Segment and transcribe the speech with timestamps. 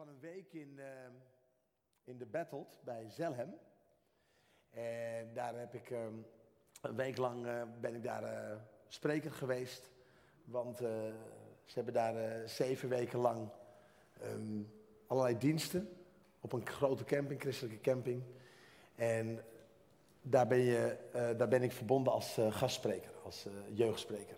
[0.00, 0.84] van een week in, uh,
[2.04, 3.54] in de Battled bij Zelhem.
[4.70, 5.98] En daar heb ik uh,
[6.80, 8.56] een week lang uh, ben ik daar uh,
[8.88, 9.90] spreker geweest.
[10.44, 13.48] Want ze hebben daar zeven weken lang
[14.22, 14.72] um,
[15.06, 15.88] allerlei diensten
[16.40, 18.22] op een grote camping, christelijke camping.
[18.94, 19.44] En
[20.22, 24.36] daar ben, je, daar ben ik verbonden als gastspreker, als jeugdspreker.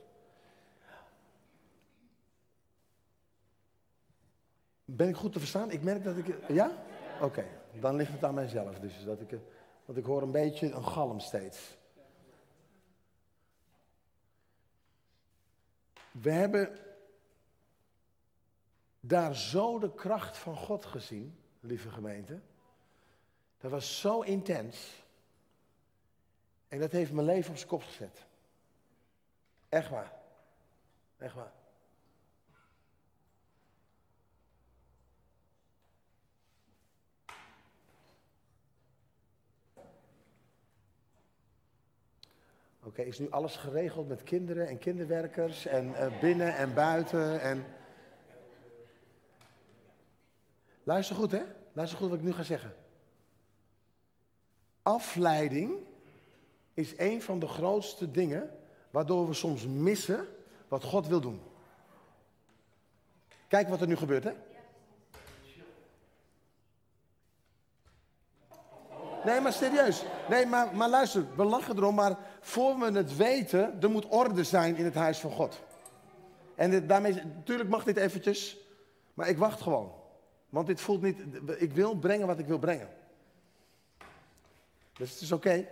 [4.97, 5.71] Ben ik goed te verstaan?
[5.71, 6.49] Ik merk dat ik.
[6.49, 6.85] Ja?
[7.21, 7.47] Oké,
[7.81, 8.79] dan ligt het aan mijzelf.
[8.79, 9.39] Dus dat ik,
[9.85, 11.77] want ik hoor een beetje een galm steeds.
[16.11, 16.79] We hebben
[19.01, 22.41] daar zo de kracht van God gezien, lieve gemeente.
[23.59, 25.05] Dat was zo intens.
[26.69, 28.27] En dat heeft mijn leven op zijn kop gezet.
[29.69, 30.13] Echt waar.
[31.19, 31.53] Echt waar.
[42.93, 47.65] Oké, is nu alles geregeld met kinderen en kinderwerkers en uh, binnen en buiten en...
[50.83, 51.43] Luister goed, hè?
[51.73, 52.75] Luister goed wat ik nu ga zeggen.
[54.83, 55.73] Afleiding
[56.75, 58.59] is een van de grootste dingen
[58.91, 60.27] waardoor we soms missen
[60.69, 61.41] wat God wil doen.
[63.49, 64.33] Kijk wat er nu gebeurt, hè?
[69.25, 70.05] Nee, maar serieus.
[70.29, 74.45] Nee, maar, maar luister, we lachen erom, maar voor we het weten, er moet orde
[74.45, 75.63] zijn in het huis van God.
[76.55, 78.57] En daarmee, natuurlijk mag dit eventjes,
[79.15, 79.93] maar ik wacht gewoon.
[80.49, 81.19] Want dit voelt niet,
[81.57, 82.89] ik wil brengen wat ik wil brengen.
[84.93, 85.69] Dus het is oké.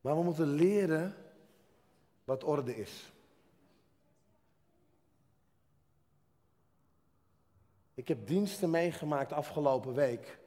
[0.00, 1.16] Maar we moeten leren
[2.24, 3.12] wat orde is.
[7.94, 10.38] Ik heb diensten meegemaakt afgelopen week.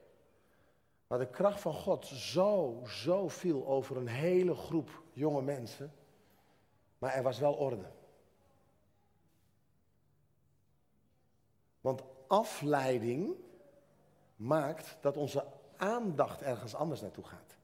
[1.08, 5.93] Waar de kracht van God zo, zo viel over een hele groep jonge mensen.
[6.98, 7.86] Maar er was wel orde.
[11.81, 13.36] Want afleiding
[14.36, 15.45] maakt dat onze
[15.77, 17.55] aandacht ergens anders naartoe gaat.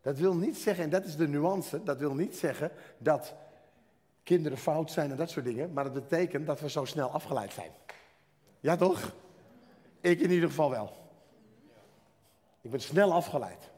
[0.00, 3.34] Dat wil niet zeggen, en dat is de nuance, dat wil niet zeggen dat
[4.22, 7.52] kinderen fout zijn en dat soort dingen, maar dat betekent dat we zo snel afgeleid
[7.52, 7.70] zijn.
[8.60, 9.14] Ja toch?
[10.00, 11.03] Ik in ieder geval wel.
[12.64, 13.70] Ik ben snel afgeleid.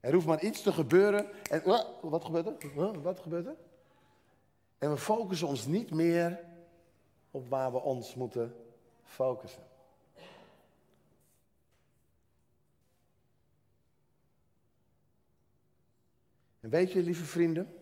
[0.00, 1.50] Er hoeft maar iets te gebeuren.
[1.50, 1.62] En
[2.00, 3.02] wat gebeurt er?
[3.02, 3.56] wat gebeurt er?
[4.78, 6.44] En we focussen ons niet meer
[7.30, 8.56] op waar we ons moeten
[9.02, 9.62] focussen.
[16.60, 17.76] En weet je, lieve vrienden,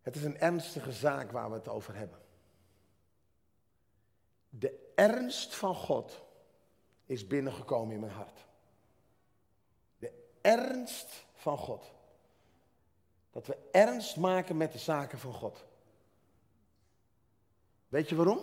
[0.00, 2.18] het is een ernstige zaak waar we het over hebben.
[4.48, 6.24] De ernst van God
[7.06, 8.46] is binnengekomen in mijn hart.
[9.98, 11.94] De ernst van God.
[13.30, 15.64] Dat we ernst maken met de zaken van God.
[17.88, 18.40] Weet je waarom?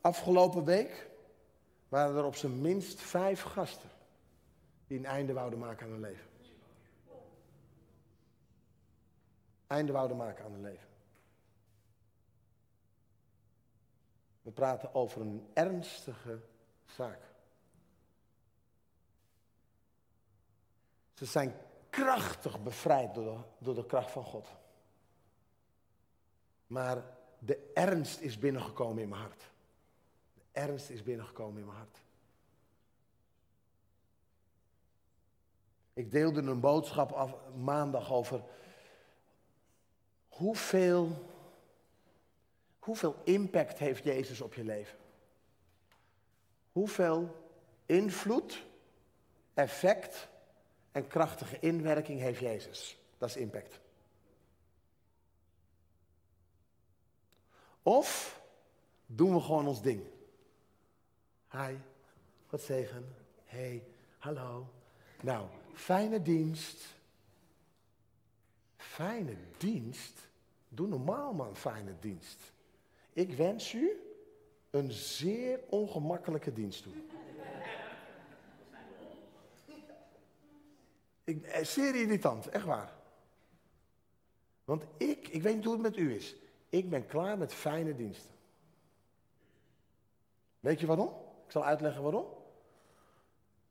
[0.00, 1.08] Afgelopen week
[1.88, 3.90] waren er op zijn minst vijf gasten
[4.86, 6.26] die een einde wouden maken aan hun leven.
[9.66, 10.85] Einde wouden maken aan hun leven.
[14.46, 16.40] We praten over een ernstige
[16.84, 17.20] zaak.
[21.14, 21.56] Ze zijn
[21.90, 24.48] krachtig bevrijd door de, door de kracht van God.
[26.66, 27.04] Maar
[27.38, 29.50] de ernst is binnengekomen in mijn hart.
[30.34, 32.02] De ernst is binnengekomen in mijn hart.
[35.92, 38.42] Ik deelde een boodschap af, maandag over
[40.28, 41.34] hoeveel
[42.86, 44.98] Hoeveel impact heeft Jezus op je leven?
[46.72, 47.36] Hoeveel
[47.86, 48.64] invloed,
[49.54, 50.28] effect
[50.92, 52.98] en krachtige inwerking heeft Jezus?
[53.18, 53.80] Dat is impact.
[57.82, 58.40] Of
[59.06, 60.02] doen we gewoon ons ding?
[61.50, 61.74] Hi,
[62.46, 63.14] God zegen.
[63.44, 63.84] Hey,
[64.18, 64.68] hallo.
[65.22, 66.94] Nou, fijne dienst.
[68.76, 70.28] Fijne dienst?
[70.68, 72.54] Doe normaal man, fijne dienst.
[73.16, 74.00] Ik wens u
[74.70, 76.92] een zeer ongemakkelijke dienst toe.
[81.24, 82.92] Ik, eh, zeer irritant, echt waar.
[84.64, 86.36] Want ik, ik weet niet hoe het met u is.
[86.68, 88.34] Ik ben klaar met fijne diensten.
[90.60, 91.08] Weet je waarom?
[91.44, 92.26] Ik zal uitleggen waarom.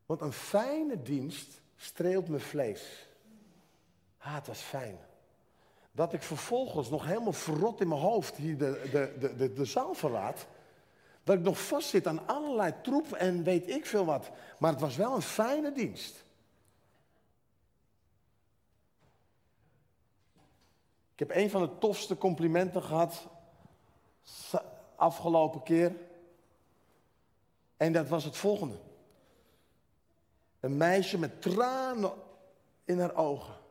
[0.06, 3.08] Want een fijne dienst streelt mijn vlees.
[4.18, 4.98] Ah, het was fijn.
[5.96, 9.66] Dat ik vervolgens nog helemaal verrot in mijn hoofd hier de, de, de, de, de
[9.66, 10.48] zaal verlaat.
[11.24, 14.30] Dat ik nog vastzit aan allerlei troep en weet ik veel wat.
[14.60, 16.24] Maar het was wel een fijne dienst.
[21.14, 23.28] Ik heb een van de tofste complimenten gehad
[24.96, 25.96] afgelopen keer.
[27.78, 28.78] En dat was het volgende.
[30.60, 32.14] Een meisje met tranen
[32.86, 33.64] in haar ogen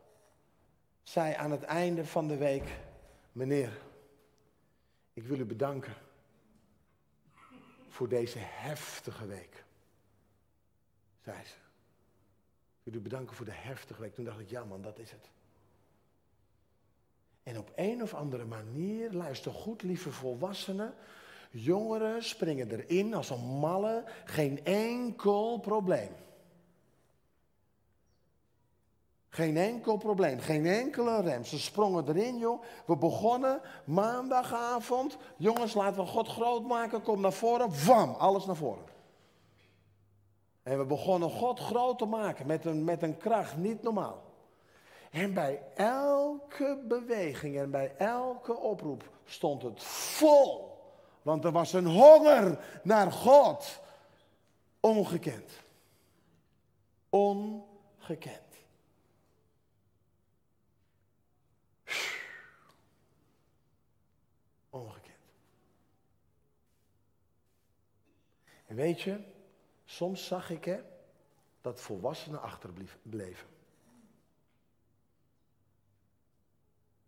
[1.05, 2.77] zei aan het einde van de week:
[3.33, 3.79] Meneer,
[5.13, 5.95] ik wil u bedanken
[7.89, 9.65] voor deze heftige week.
[11.23, 11.55] Zei ze.
[12.83, 14.15] Ik wil u bedanken voor de heftige week.
[14.15, 15.31] Toen dacht ik: Ja, man, dat is het.
[17.43, 20.95] En op een of andere manier, luister goed, lieve volwassenen,
[21.51, 26.11] jongeren springen erin als een malle, geen enkel probleem.
[29.35, 31.45] Geen enkel probleem, geen enkele rem.
[31.45, 32.63] Ze sprongen erin, joh.
[32.87, 35.17] We begonnen maandagavond.
[35.37, 37.03] Jongens, laten we God groot maken.
[37.03, 37.87] Kom naar voren.
[37.87, 38.85] Wam, alles naar voren.
[40.63, 44.23] En we begonnen God groot te maken met een, met een kracht niet normaal.
[45.11, 50.79] En bij elke beweging en bij elke oproep stond het vol.
[51.23, 53.81] Want er was een honger naar God.
[54.81, 55.51] Ongekend.
[57.09, 58.54] Ongekend.
[64.75, 65.15] Ongekend.
[68.67, 69.25] En weet je,
[69.85, 70.81] soms zag ik hè,
[71.61, 73.49] dat volwassenen achterbleven.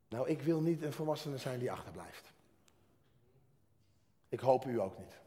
[0.08, 2.32] Nou, ik wil niet een volwassene zijn die achterblijft.
[4.28, 5.18] Ik hoop u ook niet.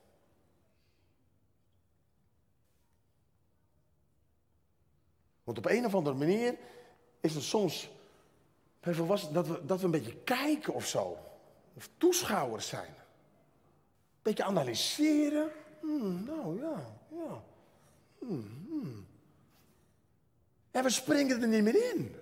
[5.44, 6.58] Want op een of andere manier
[7.20, 7.90] is het soms
[8.80, 11.29] bij volwassenen dat we, dat we een beetje kijken of zo.
[11.80, 12.94] Of toeschouwers zijn.
[12.96, 15.52] Een beetje analyseren.
[15.82, 17.44] Hmm, nou ja, ja.
[18.20, 19.08] Hmm, hmm.
[20.72, 22.16] En we springen er niet meer in.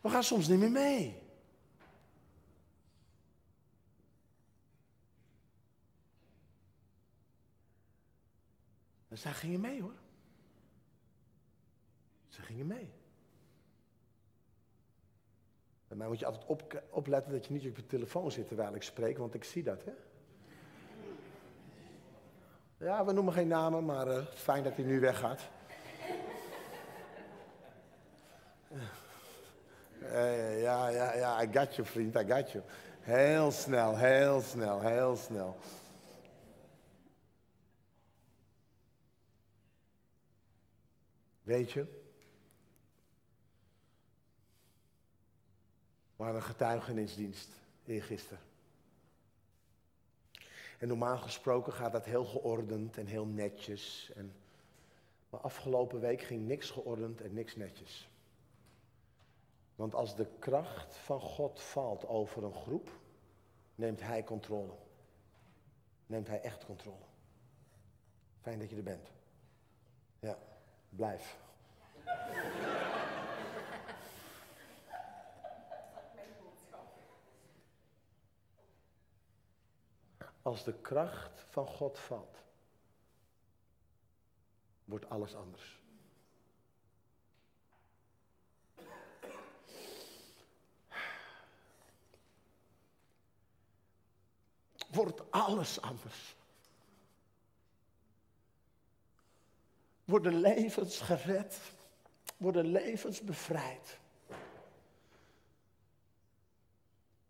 [0.00, 1.22] We gaan soms niet meer mee.
[9.08, 9.96] En zij gingen mee hoor.
[12.28, 12.92] Ze gingen mee.
[15.96, 18.82] Mij moet je altijd op, opletten dat je niet op je telefoon zit terwijl ik
[18.82, 19.92] spreek, want ik zie dat, hè?
[22.84, 25.40] Ja, we noemen geen namen, maar uh, fijn dat hij nu weggaat.
[30.02, 32.64] Uh, ja, ja, ja, I got you, vriend, I got you.
[33.00, 35.56] Heel snel, heel snel, heel snel.
[41.42, 42.05] Weet je,
[46.26, 47.48] Hadden een getuigenisdienst
[47.84, 48.42] eergisteren.
[50.78, 54.12] En normaal gesproken gaat dat heel geordend en heel netjes.
[54.14, 54.32] En,
[55.30, 58.08] maar afgelopen week ging niks geordend en niks netjes.
[59.74, 62.90] Want als de kracht van God valt over een groep,
[63.74, 64.74] neemt Hij controle.
[66.06, 67.04] Neemt Hij echt controle.
[68.40, 69.10] Fijn dat je er bent.
[70.18, 70.38] Ja,
[70.88, 71.38] blijf.
[80.46, 82.42] Als de kracht van God valt,
[84.84, 85.80] wordt alles anders.
[94.90, 96.36] Wordt alles anders.
[100.04, 101.60] Worden levens gered,
[102.36, 103.98] worden levens bevrijd.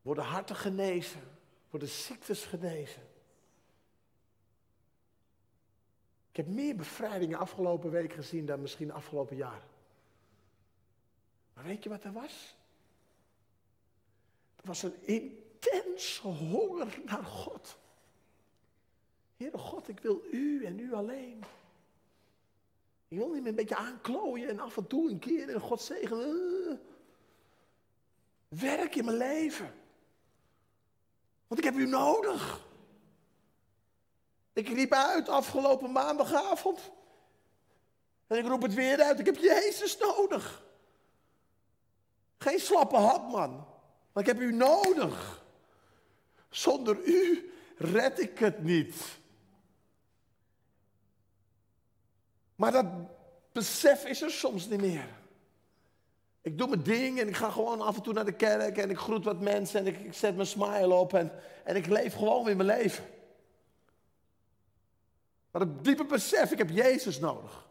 [0.03, 1.36] Worden harten genezen
[1.79, 3.03] de ziektes genezen.
[6.31, 9.63] Ik heb meer bevrijdingen afgelopen week gezien dan misschien afgelopen jaar.
[11.55, 12.57] Maar weet je wat er was?
[14.57, 17.79] Er was een intense honger naar God.
[19.37, 21.45] Heere God, ik wil u en u alleen.
[23.09, 25.81] Ik wil niet meer een beetje aanklooien en af en toe een keer en God
[25.81, 26.81] zegenen.
[28.49, 29.75] Werk in mijn leven.
[31.47, 32.65] Want ik heb u nodig.
[34.53, 36.91] Ik riep uit afgelopen maandagavond.
[38.27, 39.19] En ik roep het weer uit.
[39.19, 40.65] Ik heb Jezus nodig.
[42.39, 43.67] Geen slappe hap, man.
[44.13, 45.45] Maar ik heb u nodig.
[46.51, 49.19] Zonder u red ik het niet.
[52.55, 52.87] Maar dat
[53.53, 55.09] besef is er soms niet meer.
[56.47, 58.91] Ik doe mijn ding en ik ga gewoon af en toe naar de kerk en
[58.91, 61.33] ik groet wat mensen en ik, ik zet mijn smile op en,
[61.65, 63.05] en ik leef gewoon weer mijn leven.
[65.51, 67.69] Maar het diepe besef, ik heb Jezus nodig.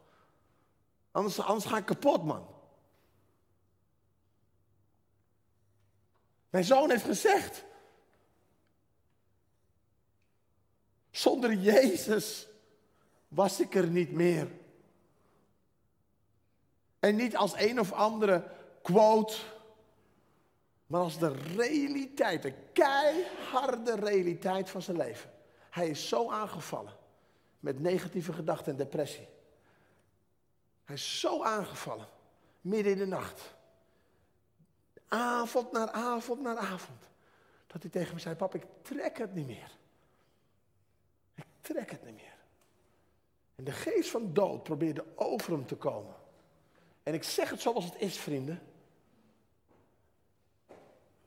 [1.11, 2.47] Anders, anders ga ik kapot, man.
[6.49, 7.63] Mijn zoon heeft gezegd,
[11.11, 12.47] zonder Jezus
[13.27, 14.51] was ik er niet meer.
[16.99, 18.53] En niet als een of andere
[18.85, 19.35] quote,
[20.87, 25.31] maar als de realiteit, de keiharde realiteit van zijn leven.
[25.69, 26.93] Hij is zo aangevallen
[27.59, 29.27] met negatieve gedachten en depressie.
[30.83, 32.07] Hij is zo aangevallen,
[32.61, 33.55] midden in de nacht.
[35.07, 37.09] Avond naar avond naar avond.
[37.67, 39.77] Dat hij tegen me zei, pap, ik trek het niet meer.
[41.35, 42.37] Ik trek het niet meer.
[43.55, 46.15] En de geest van dood probeerde over hem te komen.
[47.03, 48.61] En ik zeg het zoals het is, vrienden.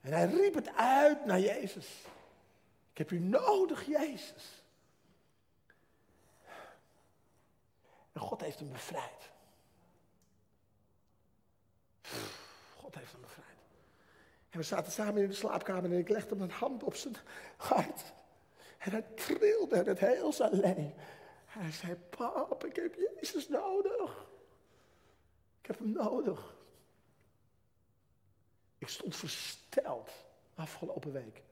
[0.00, 1.86] En hij riep het uit naar Jezus.
[2.92, 4.62] Ik heb u nodig, Jezus.
[8.12, 9.30] En God heeft hem bevrijd.
[12.76, 13.46] God heeft hem bevrijd.
[14.50, 17.16] En we zaten samen in de slaapkamer en ik legde mijn hand op zijn
[17.56, 18.12] hart.
[18.78, 20.94] En hij trilde en het heel zijn leven.
[21.46, 24.26] Hij zei, pap, ik heb Jezus nodig.
[25.60, 26.57] Ik heb hem nodig.
[28.78, 30.10] Ik stond versteld
[30.54, 31.42] afgelopen week.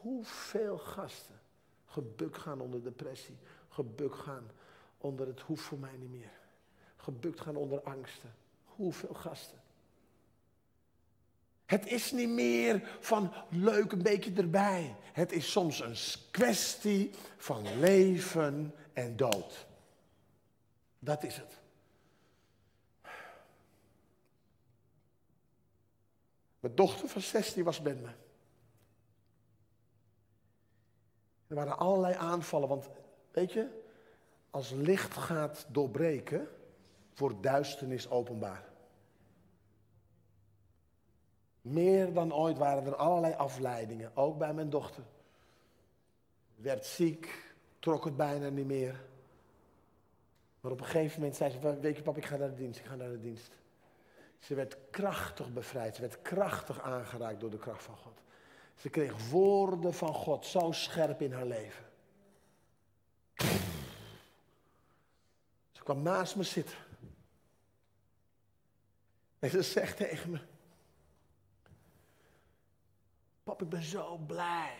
[0.00, 1.40] Hoeveel gasten
[1.86, 3.36] gebukt gaan onder depressie.
[3.68, 4.50] Gebukt gaan
[4.98, 6.32] onder het hoeft voor mij niet meer.
[6.96, 8.34] Gebukt gaan onder angsten.
[8.64, 9.58] Hoeveel gasten.
[11.66, 14.96] Het is niet meer van leuk een beetje erbij.
[15.12, 15.96] Het is soms een
[16.30, 19.66] kwestie van leven en dood.
[20.98, 21.59] Dat is het.
[26.60, 28.08] Mijn dochter van 16 was met me.
[31.46, 32.88] Er waren allerlei aanvallen, want
[33.30, 33.82] weet je,
[34.50, 36.48] als licht gaat doorbreken,
[37.16, 38.68] wordt duisternis openbaar.
[41.60, 45.02] Meer dan ooit waren er allerlei afleidingen, ook bij mijn dochter.
[46.56, 49.00] Werd ziek, trok het bijna niet meer.
[50.60, 52.80] Maar op een gegeven moment zei ze, weet je pap, ik ga naar de dienst,
[52.80, 53.52] ik ga naar de dienst.
[54.40, 58.20] Ze werd krachtig bevrijd, ze werd krachtig aangeraakt door de kracht van God.
[58.74, 61.84] Ze kreeg woorden van God zo scherp in haar leven.
[65.72, 66.76] Ze kwam naast me zitten.
[69.38, 70.40] En ze zegt tegen me,
[73.42, 74.76] Pap, ik ben zo blij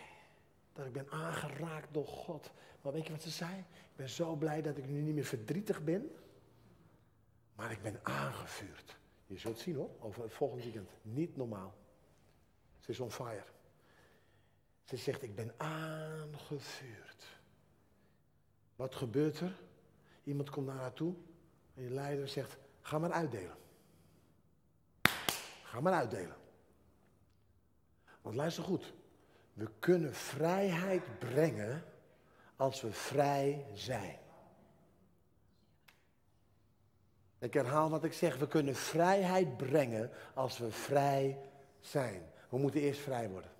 [0.73, 2.51] dat ik ben aangeraakt door God.
[2.81, 3.57] Maar weet je wat ze zei?
[3.59, 6.15] Ik ben zo blij dat ik nu niet meer verdrietig ben,
[7.55, 8.99] maar ik ben aangevuurd.
[9.31, 10.89] Je zult zien hoor, over het volgende weekend.
[11.01, 11.73] Niet normaal.
[12.79, 13.43] Ze is on fire.
[14.83, 17.37] Ze zegt, ik ben aangevuurd.
[18.75, 19.59] Wat gebeurt er?
[20.23, 21.15] Iemand komt naar haar toe
[21.73, 23.57] en je leider zegt, ga maar uitdelen.
[25.63, 26.37] Ga maar uitdelen.
[28.21, 28.93] Want luister goed,
[29.53, 31.83] we kunnen vrijheid brengen
[32.55, 34.19] als we vrij zijn.
[37.41, 41.37] Ik herhaal wat ik zeg, we kunnen vrijheid brengen als we vrij
[41.79, 42.31] zijn.
[42.49, 43.51] We moeten eerst vrij worden.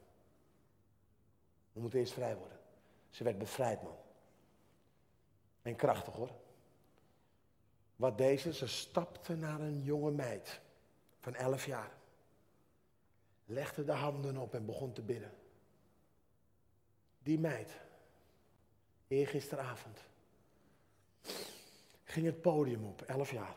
[1.73, 2.59] We moeten eerst vrij worden.
[3.09, 3.97] Ze werd bevrijd, man.
[5.61, 6.29] En krachtig hoor.
[7.95, 10.59] Wat deze, ze stapte naar een jonge meid
[11.19, 11.91] van elf jaar
[13.45, 15.31] legde de handen op en begon te bidden.
[17.23, 17.79] Die meid,
[19.07, 20.00] eergisteravond,
[22.03, 23.55] ging het podium op, elf jaar,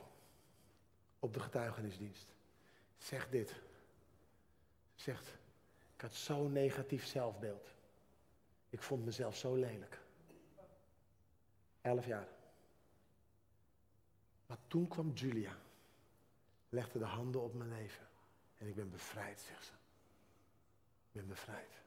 [1.25, 2.35] op de getuigenisdienst.
[2.99, 3.55] Zegt dit.
[4.95, 5.29] Zegt,
[5.95, 7.75] ik had zo'n negatief zelfbeeld.
[8.71, 10.01] Ik vond mezelf zo lelijk.
[11.81, 12.29] Elf jaar.
[14.47, 15.57] Maar toen kwam Julia.
[16.69, 18.07] Legde de handen op mijn leven.
[18.59, 19.73] En ik ben bevrijd, zegt ze
[21.15, 21.83] ben bevrijd.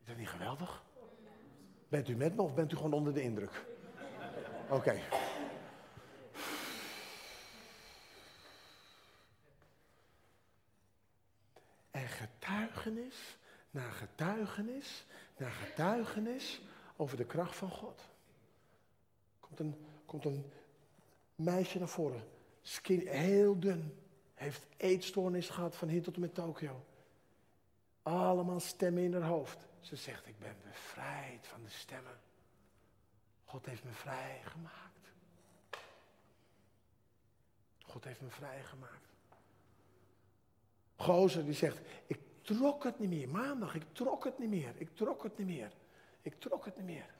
[0.00, 0.82] Is dat niet geweldig?
[1.88, 3.64] Bent u met me of bent u gewoon onder de indruk?
[4.70, 5.00] Oké.
[11.90, 13.38] En getuigenis
[13.70, 15.04] na getuigenis
[15.36, 16.60] na getuigenis
[16.96, 18.08] over de kracht van God.
[19.40, 20.52] Komt een, komt een
[21.34, 22.28] meisje naar voren,
[22.62, 23.98] skin, heel dun,
[24.34, 26.84] heeft eetstoornis gehad van hier tot en met Tokio.
[28.02, 29.68] Allemaal stemmen in haar hoofd.
[29.80, 32.20] Ze zegt, ik ben bevrijd van de stemmen.
[33.44, 35.12] God heeft me vrijgemaakt.
[37.82, 39.09] God heeft me vrijgemaakt.
[41.00, 43.28] Gozer die zegt, ik trok het niet meer.
[43.28, 44.74] Maandag, ik trok het niet meer.
[44.76, 45.72] Ik trok het niet meer.
[46.22, 47.14] Ik trok het niet meer.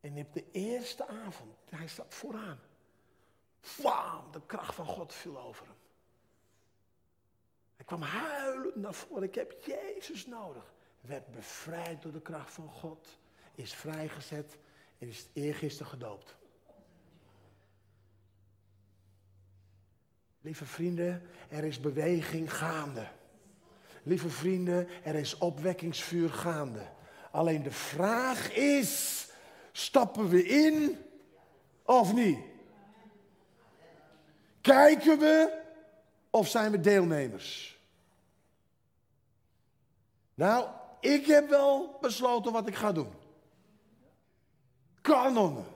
[0.00, 2.58] En op de eerste avond, hij staat vooraan.
[3.82, 5.76] Wauw, de kracht van God viel over hem.
[7.76, 9.22] Hij kwam huilend naar voren.
[9.22, 10.72] Ik heb Jezus nodig.
[11.00, 13.18] Werd bevrijd door de kracht van God.
[13.54, 14.58] Is vrijgezet
[14.98, 16.36] en is eergisteren gedoopt.
[20.46, 23.06] Lieve vrienden, er is beweging gaande.
[24.02, 26.86] Lieve vrienden, er is opwekkingsvuur gaande.
[27.30, 29.26] Alleen de vraag is,
[29.72, 30.98] stappen we in
[31.82, 32.38] of niet?
[34.60, 35.62] Kijken we
[36.30, 37.80] of zijn we deelnemers?
[40.34, 40.68] Nou,
[41.00, 43.12] ik heb wel besloten wat ik ga doen.
[45.00, 45.66] Kanonnen.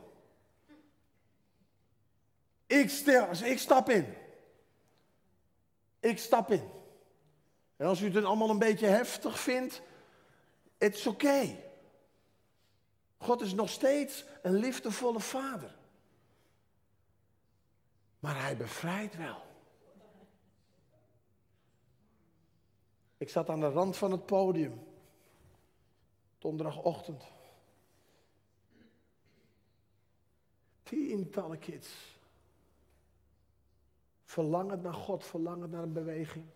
[2.67, 4.20] Ik, stel, ik stap in.
[6.01, 6.71] Ik stap in.
[7.77, 9.83] En als u het allemaal een beetje heftig vindt,
[10.79, 11.57] het oké.
[13.19, 15.79] God is nog steeds een liefdevolle vader.
[18.19, 19.43] Maar hij bevrijdt wel.
[23.17, 24.87] Ik zat aan de rand van het podium.
[26.39, 27.25] Donderdagochtend.
[30.83, 32.19] Tientallen kids.
[34.31, 36.47] Verlangend naar God, verlangend naar een beweging.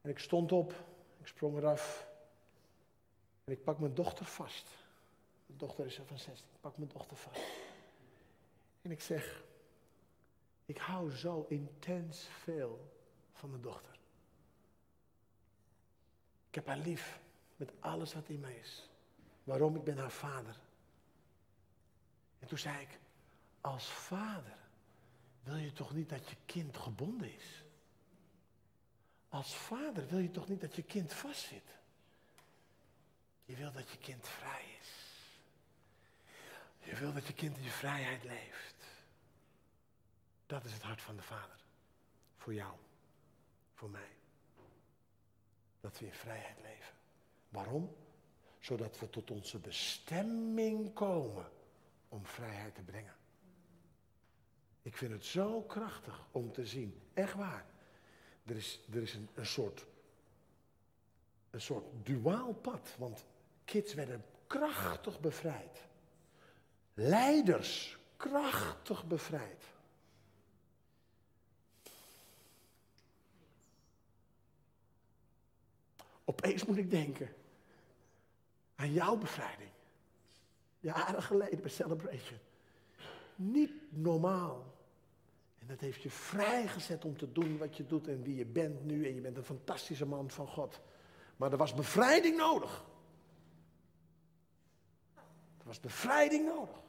[0.00, 0.72] En ik stond op,
[1.18, 2.08] ik sprong eraf.
[3.44, 4.68] En ik pak mijn dochter vast.
[5.46, 6.46] Mijn dochter is er van 16.
[6.54, 7.40] Ik pak mijn dochter vast.
[8.82, 9.44] En ik zeg,
[10.64, 12.92] ik hou zo intens veel
[13.32, 13.98] van mijn dochter.
[16.48, 17.20] Ik heb haar lief
[17.56, 18.90] met alles wat in mij is.
[19.44, 19.76] Waarom?
[19.76, 20.60] Ik ben haar vader.
[22.38, 22.98] En toen zei ik,
[23.60, 24.64] als vader
[25.46, 27.62] wil je toch niet dat je kind gebonden is?
[29.28, 31.76] Als vader wil je toch niet dat je kind vastzit?
[33.44, 34.88] Je wil dat je kind vrij is.
[36.78, 38.74] Je wil dat je kind in je vrijheid leeft.
[40.46, 41.64] Dat is het hart van de Vader.
[42.36, 42.74] Voor jou.
[43.74, 44.10] Voor mij.
[45.80, 46.94] Dat we in vrijheid leven.
[47.48, 47.96] Waarom?
[48.58, 51.50] Zodat we tot onze bestemming komen
[52.08, 53.14] om vrijheid te brengen.
[54.86, 57.00] Ik vind het zo krachtig om te zien.
[57.14, 57.64] Echt waar.
[58.44, 59.86] Er is, er is een, een, soort,
[61.50, 62.94] een soort duaal pad.
[62.98, 63.24] Want
[63.64, 65.80] kids werden krachtig bevrijd.
[66.94, 69.64] Leiders krachtig bevrijd.
[76.24, 77.34] Opeens moet ik denken
[78.74, 79.70] aan jouw bevrijding.
[80.80, 82.38] Jaren geleden bij Celebration.
[83.34, 84.74] Niet normaal.
[85.66, 88.84] En dat heeft je vrijgezet om te doen wat je doet en wie je bent
[88.84, 89.06] nu.
[89.06, 90.80] En je bent een fantastische man van God.
[91.36, 92.84] Maar er was bevrijding nodig.
[95.58, 96.80] Er was bevrijding nodig.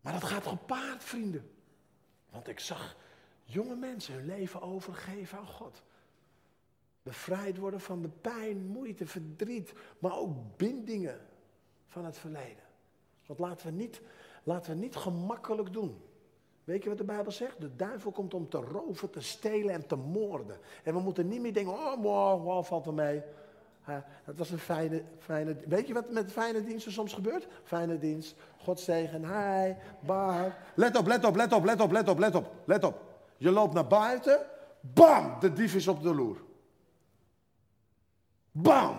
[0.00, 1.50] Maar dat gaat gepaard, vrienden.
[2.30, 2.96] Want ik zag
[3.44, 5.82] jonge mensen hun leven overgeven aan God.
[7.02, 11.26] Bevrijd worden van de pijn, moeite, verdriet, maar ook bindingen
[11.86, 12.64] van het verleden.
[13.26, 14.00] Want laten we niet,
[14.42, 16.06] laten we niet gemakkelijk doen.
[16.68, 17.60] Weet je wat de Bijbel zegt?
[17.60, 20.56] De duivel komt om te roven, te stelen en te moorden.
[20.84, 23.22] En we moeten niet meer denken, oh, wow, wow valt er mee.
[24.24, 25.56] dat was een fijne, fijne...
[25.66, 27.46] Weet je wat met fijne diensten soms gebeurt?
[27.64, 30.56] Fijne dienst, God zegen, hi, bar.
[30.74, 33.02] Let op, let op, let op, let op, let op, let op, let op.
[33.36, 34.46] Je loopt naar buiten,
[34.80, 36.36] bam, de dief is op de loer.
[38.50, 38.96] Bam!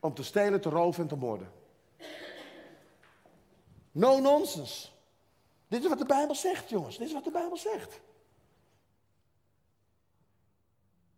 [0.00, 1.50] Om te stelen, te roven en te moorden.
[3.92, 4.89] No nonsense.
[5.70, 6.98] Dit is wat de Bijbel zegt, jongens.
[6.98, 8.00] Dit is wat de Bijbel zegt.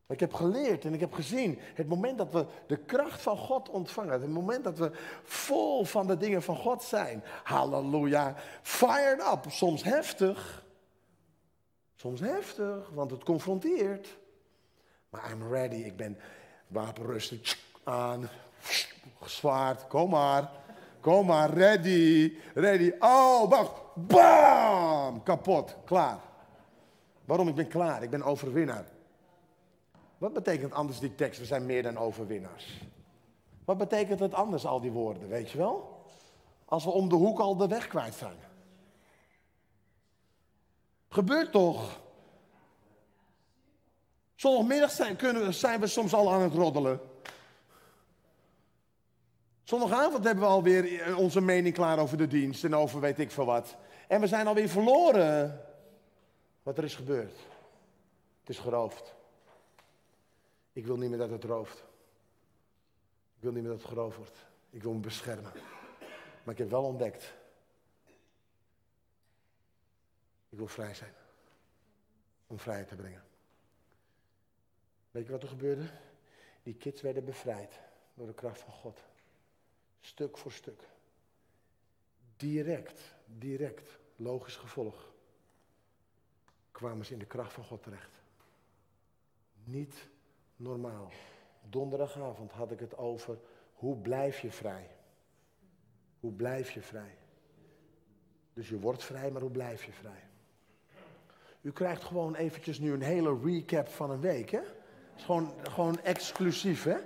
[0.08, 3.68] Ik heb geleerd en ik heb gezien, het moment dat we de kracht van God
[3.68, 4.90] ontvangen, het moment dat we
[5.22, 10.64] vol van de dingen van God zijn, halleluja, fired up, soms heftig,
[11.94, 14.18] soms heftig, want het confronteert,
[15.08, 16.18] maar I'm ready, ik ben
[16.66, 18.28] wapenrustig aan,
[19.24, 20.50] zwaard, kom maar,
[21.02, 25.22] kom maar, ready, ready, oh, wacht, Bam!
[25.22, 25.76] Kapot.
[25.84, 26.20] Klaar.
[27.24, 27.48] Waarom?
[27.48, 28.02] Ik ben klaar.
[28.02, 28.84] Ik ben overwinnaar.
[30.18, 31.40] Wat betekent anders die tekst?
[31.40, 32.80] We zijn meer dan overwinnaars.
[33.64, 35.28] Wat betekent het anders, al die woorden?
[35.28, 36.04] Weet je wel?
[36.64, 38.36] Als we om de hoek al de weg kwijt zijn.
[41.08, 42.00] Gebeurt toch?
[44.34, 47.00] Zondagmiddag zijn, kunnen, zijn we soms al aan het roddelen.
[49.72, 53.44] Zondagavond hebben we alweer onze mening klaar over de dienst en over weet ik veel
[53.44, 53.76] wat.
[54.08, 55.64] En we zijn alweer verloren.
[56.62, 57.36] Wat er is gebeurd.
[58.40, 59.14] Het is geroofd.
[60.72, 61.78] Ik wil niet meer dat het rooft.
[63.36, 64.46] Ik wil niet meer dat het geroofd wordt.
[64.70, 65.52] Ik wil me beschermen.
[66.42, 67.34] Maar ik heb wel ontdekt.
[70.48, 71.14] Ik wil vrij zijn.
[72.46, 73.22] Om vrijheid te brengen.
[75.10, 75.90] Weet je wat er gebeurde?
[76.62, 77.80] Die kids werden bevrijd
[78.14, 79.00] door de kracht van God.
[80.04, 80.82] Stuk voor stuk.
[82.36, 85.12] Direct, direct, logisch gevolg.
[86.70, 88.10] Kwamen ze in de kracht van God terecht.
[89.64, 90.08] Niet
[90.56, 91.12] normaal.
[91.68, 93.38] Donderdagavond had ik het over
[93.72, 94.90] hoe blijf je vrij?
[96.20, 97.18] Hoe blijf je vrij?
[98.52, 100.28] Dus je wordt vrij, maar hoe blijf je vrij?
[101.60, 104.60] U krijgt gewoon eventjes nu een hele recap van een week, hè?
[105.16, 106.96] is gewoon, gewoon exclusief, hè?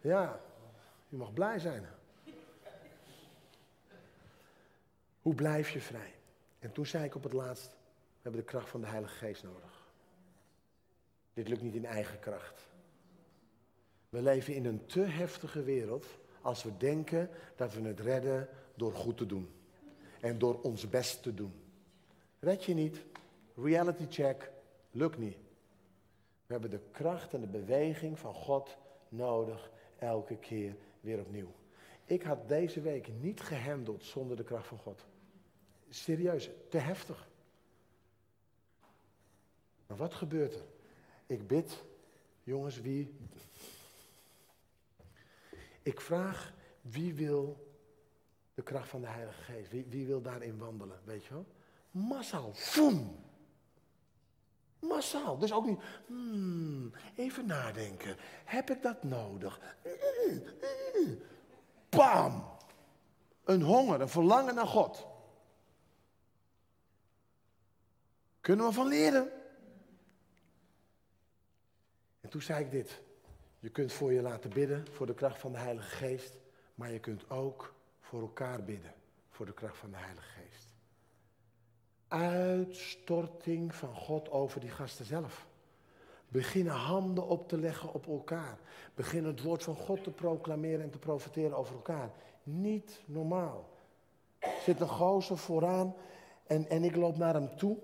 [0.00, 0.40] Ja,
[1.08, 1.86] u mag blij zijn.
[5.30, 6.14] Hoe blijf je vrij?
[6.58, 9.42] En toen zei ik op het laatst, we hebben de kracht van de Heilige Geest
[9.42, 9.92] nodig.
[11.34, 12.68] Dit lukt niet in eigen kracht.
[14.08, 16.06] We leven in een te heftige wereld
[16.40, 19.48] als we denken dat we het redden door goed te doen.
[20.20, 21.52] En door ons best te doen.
[22.38, 23.04] Red je niet,
[23.56, 24.50] reality check,
[24.90, 25.36] lukt niet.
[26.46, 28.76] We hebben de kracht en de beweging van God
[29.08, 31.52] nodig elke keer weer opnieuw.
[32.04, 35.08] Ik had deze week niet gehandeld zonder de kracht van God.
[35.90, 37.28] Serieus, te heftig.
[39.86, 40.64] Maar wat gebeurt er?
[41.26, 41.82] Ik bid,
[42.42, 43.14] jongens, wie.
[45.82, 47.68] Ik vraag wie wil
[48.54, 49.70] de kracht van de Heilige Geest?
[49.70, 51.00] Wie, wie wil daarin wandelen?
[51.04, 51.46] Weet je wel?
[51.90, 52.50] Massaal.
[52.54, 53.18] Voem.
[54.78, 55.38] Massaal.
[55.38, 58.16] Dus ook niet, hmm, even nadenken.
[58.44, 59.60] Heb ik dat nodig?
[61.88, 62.44] Bam!
[63.44, 65.06] Een honger, een verlangen naar God.
[68.50, 69.30] Kunnen we van leren?
[72.20, 73.00] En toen zei ik dit.
[73.58, 76.36] Je kunt voor je laten bidden, voor de kracht van de Heilige Geest.
[76.74, 78.94] Maar je kunt ook voor elkaar bidden,
[79.28, 80.68] voor de kracht van de Heilige Geest
[82.08, 85.46] uitstorting van God over die gasten zelf.
[86.28, 88.58] Beginnen handen op te leggen op elkaar.
[88.94, 92.10] Beginnen het woord van God te proclameren en te profiteren over elkaar.
[92.42, 93.68] Niet normaal.
[94.64, 95.94] Zit een gozer vooraan
[96.46, 97.78] en, en ik loop naar hem toe.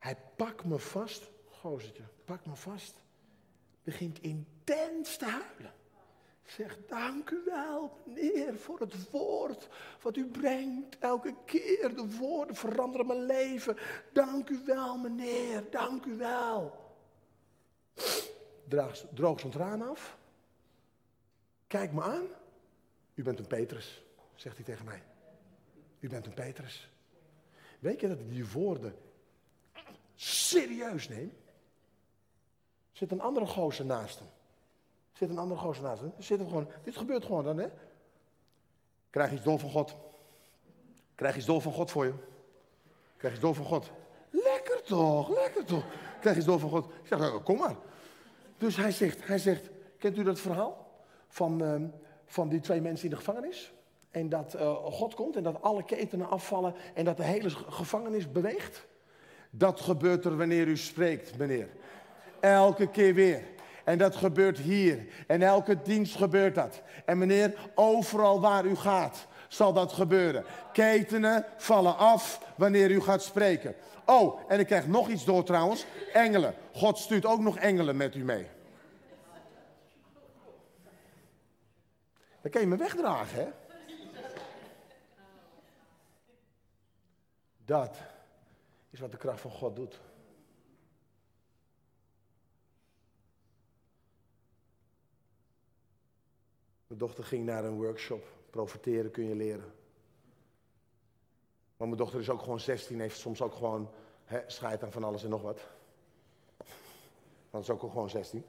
[0.00, 1.30] Hij pakt me vast.
[1.48, 2.94] Gozertje, pak me vast.
[3.82, 5.72] Begint intens te huilen.
[6.44, 9.68] Zeg, dank u wel, meneer, voor het woord
[10.02, 10.98] wat u brengt.
[10.98, 13.76] Elke keer de woorden veranderen mijn leven.
[14.12, 16.88] Dank u wel, meneer, dank u wel.
[18.68, 20.18] Droog, droog zijn traan af.
[21.66, 22.26] Kijk me aan.
[23.14, 24.02] U bent een Petrus,
[24.34, 25.02] zegt hij tegen mij.
[26.00, 26.90] U bent een Petrus.
[27.78, 28.94] Weet je dat die woorden
[30.22, 31.32] serieus neem?
[32.92, 34.28] Zit een andere gozer naast hem.
[35.12, 36.12] Zit een andere gozer naast hem.
[36.18, 37.68] Zit gewoon, dit gebeurt gewoon dan, hè?
[39.10, 39.96] Krijg iets dol van God.
[41.14, 42.14] Krijg iets dol van God voor je.
[43.16, 43.90] Krijg iets dol van God.
[44.30, 45.84] Lekker toch, lekker toch.
[46.20, 46.84] Krijg iets dol van God.
[46.84, 47.76] Ik zeg, nou, kom maar.
[48.58, 51.02] Dus hij zegt, hij zegt, kent u dat verhaal?
[51.28, 51.88] Van, uh,
[52.24, 53.72] van die twee mensen in de gevangenis?
[54.10, 58.32] En dat uh, God komt en dat alle ketenen afvallen en dat de hele gevangenis
[58.32, 58.88] beweegt?
[59.50, 61.68] Dat gebeurt er wanneer u spreekt, meneer.
[62.40, 63.42] Elke keer weer.
[63.84, 65.06] En dat gebeurt hier.
[65.26, 66.82] En elke dienst gebeurt dat.
[67.04, 70.44] En meneer, overal waar u gaat, zal dat gebeuren.
[70.72, 73.74] Ketenen vallen af wanneer u gaat spreken.
[74.06, 75.84] Oh, en ik krijg nog iets door trouwens.
[76.12, 76.54] Engelen.
[76.74, 78.46] God stuurt ook nog engelen met u mee.
[82.42, 83.48] Dan kan je me wegdragen, hè?
[87.64, 87.96] Dat
[88.90, 90.00] is wat de kracht van God doet.
[96.86, 98.24] Mijn dochter ging naar een workshop.
[98.50, 99.74] Profiteren kun je leren.
[101.76, 103.90] Maar mijn dochter is ook gewoon 16, heeft soms ook gewoon
[104.24, 105.60] hè, scheid aan van alles en nog wat.
[107.50, 108.44] Dat is ook gewoon 16.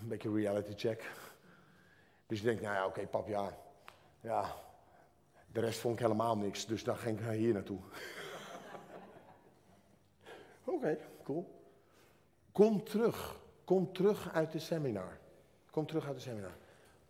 [0.00, 1.10] Een beetje reality check.
[2.26, 3.58] Dus je denkt, nou ja, oké, pap, ja.
[4.20, 4.56] Ja,
[5.52, 7.80] de rest vond ik helemaal niks, dus dan ging ik hier naartoe.
[10.74, 11.46] Oké, cool.
[12.52, 13.40] Kom terug.
[13.64, 15.18] Kom terug uit de seminar.
[15.70, 16.56] Kom terug uit de seminar.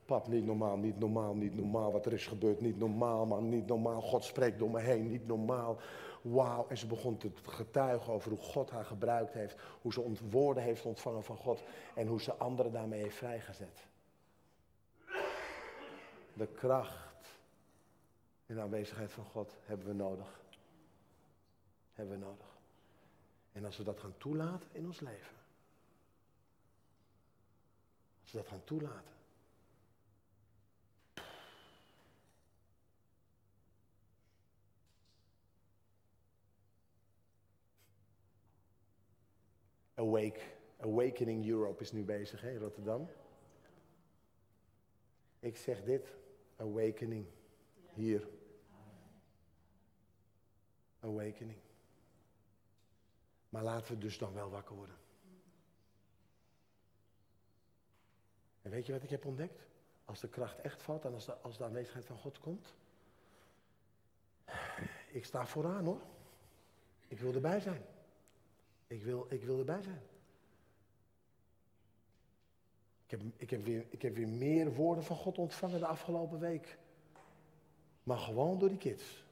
[0.04, 1.92] Pap, niet normaal, niet normaal, niet normaal.
[1.92, 4.00] Wat er is gebeurd, niet normaal, man, niet normaal.
[4.00, 5.76] God spreekt door me heen, niet normaal.
[6.22, 6.66] Wauw.
[6.68, 9.56] En ze begon te getuigen over hoe God haar gebruikt heeft.
[9.82, 11.62] Hoe ze woorden heeft ontvangen van God.
[11.94, 13.86] En hoe ze anderen daarmee heeft vrijgezet.
[16.32, 17.38] De kracht
[18.46, 20.40] in aanwezigheid van God hebben we nodig.
[21.92, 22.59] hebben we nodig.
[23.60, 25.36] En als we dat gaan toelaten in ons leven.
[28.22, 29.14] Als we dat gaan toelaten.
[39.94, 40.40] Awake,
[40.78, 43.08] Awakening Europe is nu bezig hè, Rotterdam.
[45.38, 46.14] Ik zeg dit,
[46.56, 47.26] awakening,
[47.94, 48.28] hier.
[51.00, 51.58] Awakening.
[53.50, 54.96] Maar laten we dus dan wel wakker worden.
[58.62, 59.68] En weet je wat ik heb ontdekt?
[60.04, 62.74] Als de kracht echt valt en als de, als de aanwezigheid van God komt.
[65.12, 66.00] Ik sta vooraan hoor.
[67.08, 67.82] Ik wil erbij zijn.
[68.86, 70.02] Ik wil, ik wil erbij zijn.
[73.04, 76.38] Ik heb, ik, heb weer, ik heb weer meer woorden van God ontvangen de afgelopen
[76.38, 76.78] week.
[78.02, 79.24] Maar gewoon door die kids.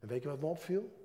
[0.00, 0.98] En weet je wat me opviel?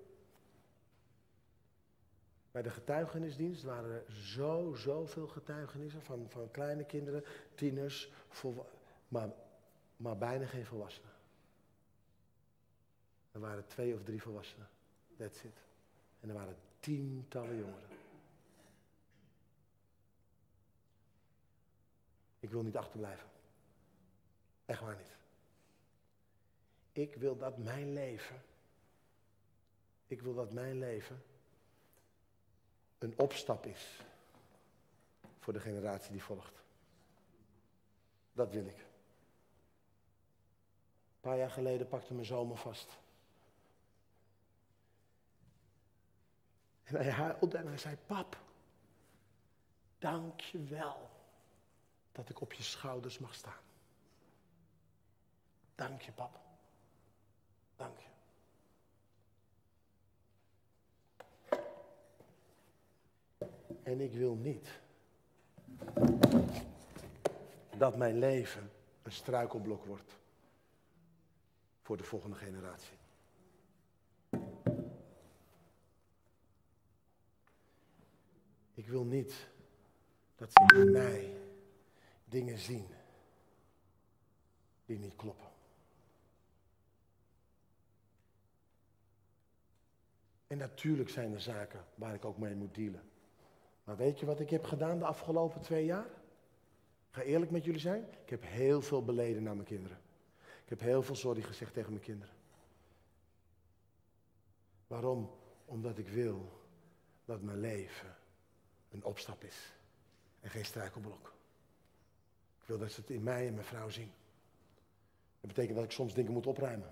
[2.51, 7.23] Bij de getuigenisdienst waren er zo, zoveel getuigenissen van, van kleine kinderen,
[7.56, 8.12] tieners,
[9.08, 9.29] maar,
[9.97, 11.12] maar bijna geen volwassenen.
[13.32, 14.67] Er waren twee of drie volwassenen.
[15.17, 15.62] That's it.
[16.19, 17.89] En er waren tientallen jongeren.
[22.39, 23.29] Ik wil niet achterblijven.
[24.65, 25.15] Echt waar niet.
[26.91, 28.41] Ik wil dat mijn leven,
[30.13, 31.23] ik wil dat mijn leven
[32.97, 33.99] een opstap is
[35.39, 36.62] voor de generatie die volgt.
[38.34, 38.78] Dat wil ik.
[38.78, 42.97] Een paar jaar geleden pakte mijn zomer vast.
[46.84, 48.38] En hij huilde en hij zei, pap,
[49.97, 51.10] dank je wel
[52.12, 53.62] dat ik op je schouders mag staan.
[55.76, 56.39] Dank je, pap.
[57.76, 58.12] Dank je.
[63.84, 64.69] En ik wil niet
[67.78, 70.17] dat mijn leven een struikelblok wordt
[71.82, 72.98] voor de volgende generatie.
[78.74, 79.48] Ik wil niet
[80.36, 81.38] dat ze in mij
[82.26, 82.88] dingen zien
[84.86, 85.48] die niet kloppen.
[90.48, 93.12] En natuurlijk zijn er zaken waar ik ook mee moet dealen.
[93.84, 96.06] Maar weet je wat ik heb gedaan de afgelopen twee jaar?
[97.08, 98.06] Ik ga eerlijk met jullie zijn.
[98.24, 99.98] Ik heb heel veel beleden naar mijn kinderen.
[100.63, 102.34] Ik heb heel veel sorry gezegd tegen mijn kinderen.
[104.88, 105.32] Waarom?
[105.65, 106.52] Omdat ik wil
[107.26, 108.15] dat mijn leven
[108.89, 109.74] een opstap is.
[110.39, 111.34] En geen struikelblok.
[112.62, 114.12] Ik wil dat ze het in mij en mijn vrouw zien.
[115.39, 116.91] Dat betekent dat ik soms dingen moet opruimen.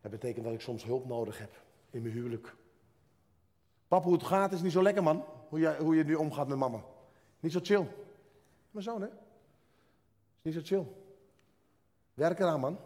[0.00, 2.54] Dat betekent dat ik soms hulp nodig heb in mijn huwelijk.
[3.90, 5.24] Papa, hoe het gaat is niet zo lekker, man.
[5.48, 6.80] Hoe je, hoe je nu omgaat met mama.
[7.40, 7.86] Niet zo chill.
[8.70, 9.06] Mijn zoon, hè?
[9.06, 9.12] Is
[10.42, 10.86] niet zo chill.
[12.14, 12.78] Werk eraan, man.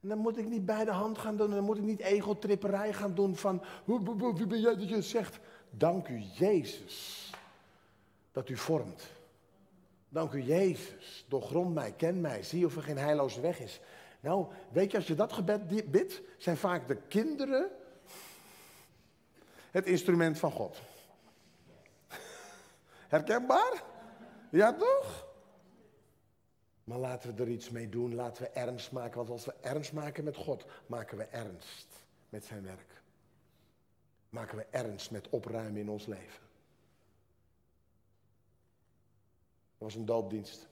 [0.00, 1.48] En dan moet ik niet bij de hand gaan doen.
[1.48, 3.62] En dan moet ik niet egotripperij gaan doen van...
[3.84, 5.38] Wie ben jij dat je zegt?
[5.70, 7.30] Dank u, Jezus,
[8.32, 9.02] dat u vormt.
[10.08, 11.24] Dank u, Jezus.
[11.28, 12.42] Doorgrond mij, ken mij.
[12.42, 13.80] Zie of er geen heilloze weg is.
[14.20, 17.70] Nou, weet je, als je dat gebed bidt, zijn vaak de kinderen
[19.74, 20.82] het instrument van God.
[23.14, 23.82] Herkenbaar?
[24.50, 25.26] Ja, toch?
[26.84, 28.14] Maar laten we er iets mee doen.
[28.14, 29.16] Laten we ernst maken.
[29.16, 31.86] Want als we ernst maken met God, maken we ernst
[32.28, 33.02] met zijn werk.
[34.28, 36.42] Maken we ernst met opruimen in ons leven.
[39.78, 40.66] Dat was een doopdienst.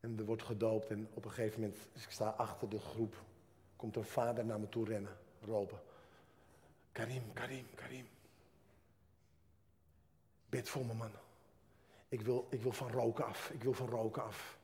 [0.00, 3.22] En er wordt gedoopt en op een gegeven moment, dus ik sta achter de groep,
[3.76, 5.80] komt een vader naar me toe rennen, roepen.
[6.92, 8.08] Karim, Karim, Karim.
[10.48, 11.10] Bid voor me, man.
[12.08, 13.50] Ik wil, ik wil van roken af.
[13.50, 14.58] Ik wil van roken af.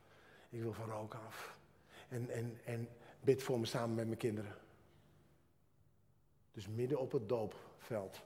[0.49, 1.59] Ik wil van roken af.
[2.09, 2.89] En, en, en
[3.21, 4.55] bid voor me samen met mijn kinderen.
[6.51, 8.21] Dus midden op het doopveld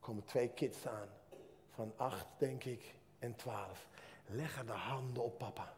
[0.00, 1.08] komen twee kids aan.
[1.70, 3.88] Van acht, denk ik, en twaalf.
[4.26, 5.74] Leggen de handen op papa.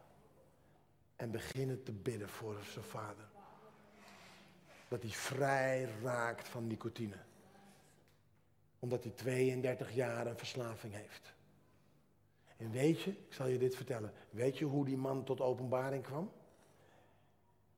[1.17, 3.25] En beginnen te bidden voor zijn vader.
[4.87, 7.17] Dat hij vrij raakt van nicotine.
[8.79, 11.35] Omdat hij 32 jaar een verslaving heeft.
[12.57, 14.13] En weet je, ik zal je dit vertellen.
[14.29, 16.31] Weet je hoe die man tot openbaring kwam?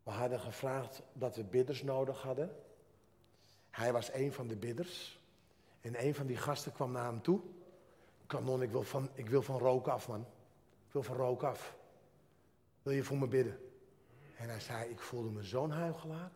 [0.04, 2.56] We hadden gevraagd dat we bidders nodig hadden.
[3.70, 5.20] Hij was een van de bidders.
[5.82, 7.42] En een van die gasten kwam naar hem toe.
[8.28, 10.26] Kanon, ik wil van, ik wil van rook af, man.
[10.88, 11.78] Ik wil van rook af.
[12.90, 13.60] Wil je voor me bidden?
[14.38, 16.32] En hij zei, ik voelde me zo'n huigelaar.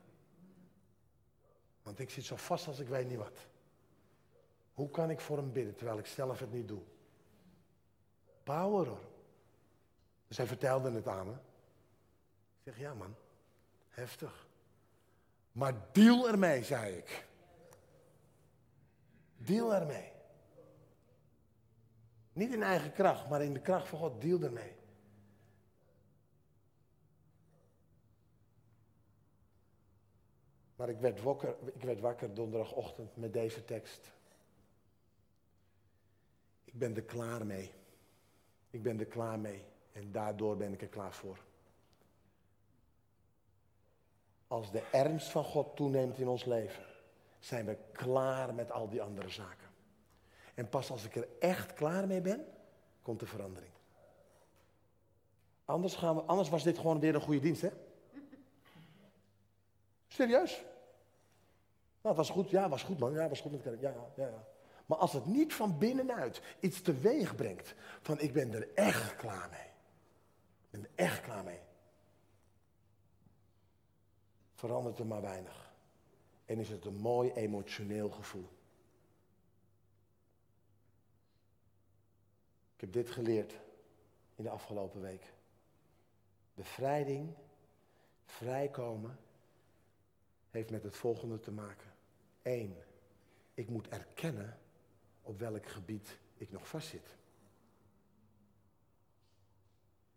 [1.84, 3.48] Want ik zit zo vast als ik weet niet wat.
[4.74, 6.82] Hoe kan ik voor hem bidden terwijl ik zelf het niet doe?
[8.44, 9.10] Power hoor.
[10.28, 11.34] Dus hij vertelde het aan me.
[11.34, 13.16] Ik zeg, ja man,
[13.90, 14.48] heftig.
[15.52, 17.28] Maar deal ermee, zei ik.
[19.38, 20.12] Deal ermee.
[22.34, 24.82] Niet in eigen kracht, maar in de kracht van God, deal ermee.
[30.84, 34.12] Maar ik werd, wakker, ik werd wakker donderdagochtend met deze tekst.
[36.64, 37.72] Ik ben er klaar mee.
[38.70, 39.66] Ik ben er klaar mee.
[39.92, 41.38] En daardoor ben ik er klaar voor.
[44.48, 46.86] Als de ernst van God toeneemt in ons leven,
[47.40, 49.70] zijn we klaar met al die andere zaken.
[50.54, 52.46] En pas als ik er echt klaar mee ben,
[53.02, 53.74] komt de verandering.
[55.66, 57.70] Anders, gaan we, anders was dit gewoon weer een goede dienst, hè?
[60.08, 60.64] Serieus?
[62.04, 62.50] Nou, was goed.
[62.50, 63.14] Ja, was goed, man.
[63.14, 64.48] Ja, was goed met Ja, ja, ja.
[64.86, 69.50] Maar als het niet van binnenuit iets teweeg brengt, van ik ben er echt klaar
[69.50, 69.68] mee.
[70.62, 71.60] Ik ben er echt klaar mee.
[74.54, 75.74] Verandert er maar weinig.
[76.46, 78.50] En is het een mooi emotioneel gevoel.
[82.76, 83.60] Ik heb dit geleerd
[84.36, 85.34] in de afgelopen week.
[86.54, 87.36] Bevrijding,
[88.26, 89.20] vrijkomen,
[90.50, 91.93] heeft met het volgende te maken.
[92.44, 92.76] Eén,
[93.54, 94.58] ik moet erkennen
[95.22, 97.16] op welk gebied ik nog vastzit.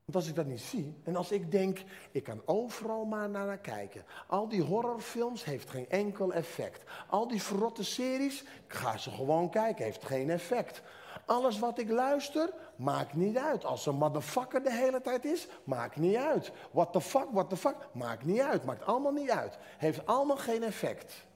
[0.05, 3.59] Want als ik dat niet zie, en als ik denk, ik kan overal maar naar
[3.59, 4.05] kijken.
[4.27, 6.83] Al die horrorfilms heeft geen enkel effect.
[7.09, 10.83] Al die verrotte series, ik ga ze gewoon kijken, heeft geen effect.
[11.27, 13.65] Alles wat ik luister, maakt niet uit.
[13.65, 16.53] Als een motherfucker de hele tijd is, maakt niet uit.
[16.71, 18.65] What the fuck, what the fuck, maakt niet uit.
[18.65, 19.59] Maakt allemaal niet uit.
[19.79, 21.27] Heeft allemaal geen effect.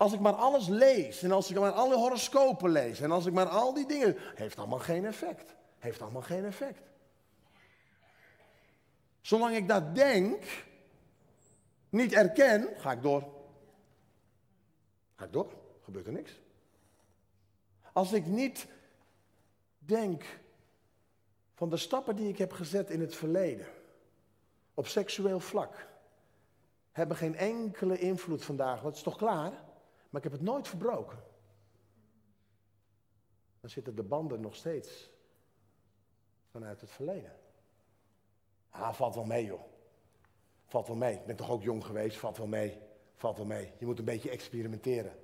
[0.00, 3.32] Als ik maar alles lees en als ik maar alle horoscopen lees en als ik
[3.32, 5.54] maar al die dingen, heeft allemaal geen effect.
[5.78, 6.82] Heeft allemaal geen effect.
[9.20, 10.44] Zolang ik dat denk,
[11.88, 13.24] niet erken, ga ik door.
[15.14, 16.40] Ga ik door, gebeurt er niks.
[17.92, 18.66] Als ik niet
[19.78, 20.40] denk
[21.54, 23.66] van de stappen die ik heb gezet in het verleden,
[24.74, 25.88] op seksueel vlak,
[26.92, 28.82] hebben geen enkele invloed vandaag.
[28.82, 29.68] Dat is toch klaar?
[30.10, 31.18] Maar ik heb het nooit verbroken.
[33.60, 35.10] Dan zitten de banden nog steeds
[36.50, 37.38] vanuit het verleden.
[38.70, 39.62] Ah, valt wel mee, joh.
[40.64, 41.14] Valt wel mee.
[41.14, 42.16] Ik ben toch ook jong geweest?
[42.16, 42.78] Valt wel mee.
[43.14, 43.72] Valt wel mee.
[43.78, 45.18] Je moet een beetje experimenteren.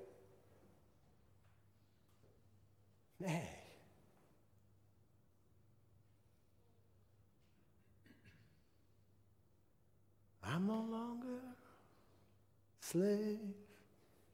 [3.17, 3.65] Nee.
[10.43, 11.41] I'm no longer
[12.79, 13.66] slave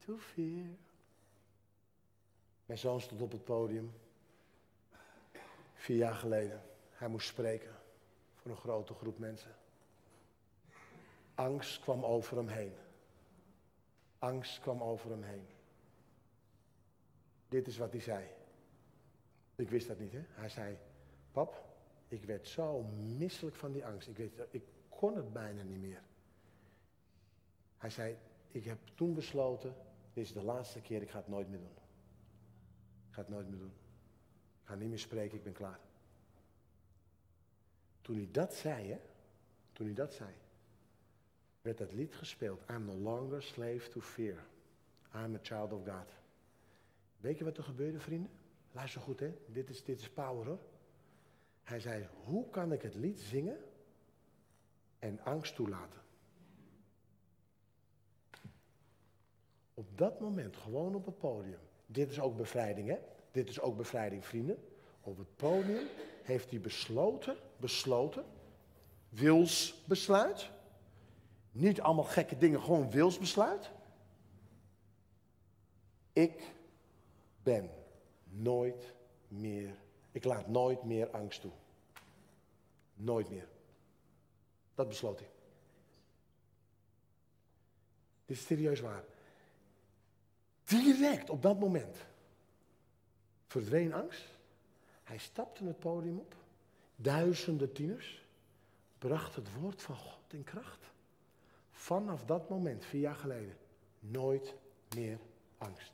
[0.04, 0.66] to fear.
[2.66, 3.92] Mijn zoon stond op het podium.
[5.74, 6.62] Vier jaar geleden.
[6.90, 7.74] Hij moest spreken
[8.34, 9.54] voor een grote groep mensen.
[11.34, 12.72] Angst kwam over hem heen.
[14.18, 15.46] Angst kwam over hem heen.
[17.48, 18.26] Dit is wat hij zei.
[19.54, 20.22] Ik wist dat niet, hè?
[20.28, 20.78] Hij zei,
[21.32, 21.64] pap,
[22.08, 22.82] ik werd zo
[23.18, 24.08] misselijk van die angst.
[24.08, 26.02] Ik, weet, ik kon het bijna niet meer.
[27.76, 28.16] Hij zei,
[28.50, 29.74] ik heb toen besloten,
[30.12, 31.76] dit is de laatste keer, ik ga het nooit meer doen.
[33.08, 33.72] Ik ga het nooit meer doen.
[34.62, 35.80] Ik ga niet meer spreken, ik ben klaar.
[38.00, 38.98] Toen hij dat zei, hè,
[39.72, 40.30] toen hij dat zei,
[41.62, 42.60] werd dat lied gespeeld.
[42.70, 44.44] I'm no longer slave to fear.
[45.14, 46.08] I'm a child of God.
[47.20, 48.30] Weet je wat er gebeurde, vrienden?
[48.72, 49.34] Luister goed, hè.
[49.46, 50.60] Dit is, dit is power, hoor.
[51.62, 53.58] Hij zei, hoe kan ik het lied zingen
[54.98, 56.00] en angst toelaten?
[59.74, 61.58] Op dat moment, gewoon op het podium.
[61.86, 62.98] Dit is ook bevrijding, hè?
[63.30, 64.64] Dit is ook bevrijding, vrienden.
[65.00, 65.86] Op het podium
[66.22, 68.24] heeft hij besloten, besloten,
[69.08, 70.50] wilsbesluit.
[71.52, 73.70] Niet allemaal gekke dingen, gewoon wilsbesluit.
[76.12, 76.54] Ik
[77.42, 77.70] ben
[78.24, 78.94] nooit
[79.28, 79.74] meer,
[80.10, 81.52] ik laat nooit meer angst toe.
[82.94, 83.48] Nooit meer.
[84.74, 85.30] Dat besloot hij.
[88.24, 89.04] Dit is serieus waar.
[90.80, 91.96] Direct op dat moment
[93.46, 94.24] verdween angst.
[95.02, 96.34] Hij stapte het podium op.
[96.96, 98.24] Duizenden tieners
[98.98, 100.90] brachten het woord van God in kracht.
[101.70, 103.56] Vanaf dat moment, vier jaar geleden,
[103.98, 104.54] nooit
[104.94, 105.18] meer
[105.58, 105.92] angst.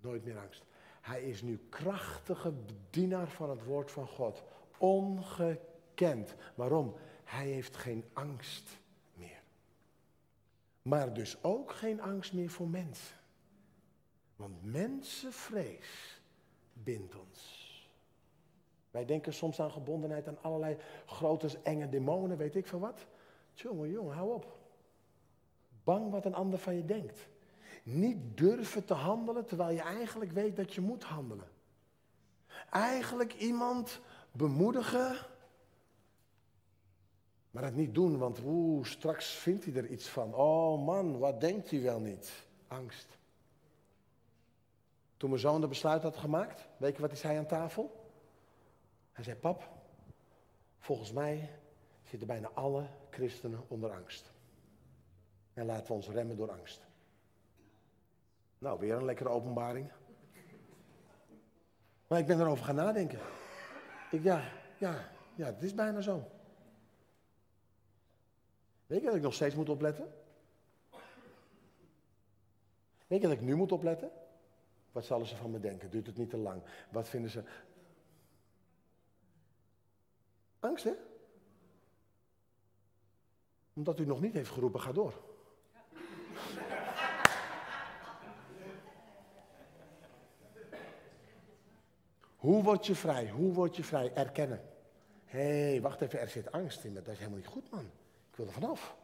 [0.00, 0.62] Nooit meer angst.
[1.00, 4.42] Hij is nu krachtige bedienaar van het woord van God.
[4.78, 6.34] Ongekend.
[6.54, 6.94] Waarom?
[7.24, 8.78] Hij heeft geen angst
[9.14, 9.42] meer.
[10.82, 13.16] Maar dus ook geen angst meer voor mensen.
[14.36, 16.20] Want mensenvrees
[16.72, 17.64] bindt ons.
[18.90, 20.76] Wij denken soms aan gebondenheid aan allerlei
[21.06, 23.06] grote enge demonen, weet ik van wat.
[23.52, 24.58] Jongen, jongen, hou op.
[25.84, 27.28] Bang wat een ander van je denkt.
[27.82, 31.48] Niet durven te handelen terwijl je eigenlijk weet dat je moet handelen.
[32.70, 34.00] Eigenlijk iemand
[34.32, 35.16] bemoedigen,
[37.50, 40.34] maar het niet doen, want oeh, straks vindt hij er iets van.
[40.34, 42.46] Oh man, wat denkt hij wel niet?
[42.68, 43.15] Angst.
[45.16, 48.10] Toen mijn zoon de besluit had gemaakt, weet je wat hij zei aan tafel?
[49.12, 49.68] Hij zei, pap,
[50.78, 51.50] volgens mij
[52.02, 54.32] zitten bijna alle christenen onder angst.
[55.54, 56.86] En laten we ons remmen door angst.
[58.58, 59.92] Nou, weer een lekkere openbaring.
[62.06, 63.18] Maar ik ben erover gaan nadenken.
[64.10, 66.30] Ik, ja, ja, ja, het is bijna zo.
[68.86, 70.14] Weet je dat ik nog steeds moet opletten?
[73.06, 74.10] Weet je dat ik nu moet opletten?
[74.96, 75.90] Wat zullen ze van me denken?
[75.90, 76.62] Duurt het niet te lang?
[76.90, 77.42] Wat vinden ze?
[80.60, 80.92] Angst, hè?
[83.72, 85.22] Omdat u nog niet heeft geroepen, ga door.
[92.36, 93.30] Hoe word je vrij?
[93.30, 94.12] Hoe word je vrij?
[94.14, 94.60] Erkennen.
[95.24, 97.02] Hé, hey, wacht even, er zit angst in me.
[97.02, 97.90] Dat is helemaal niet goed, man.
[98.30, 98.96] Ik wil er vanaf.